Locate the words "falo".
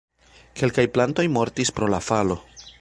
2.09-2.43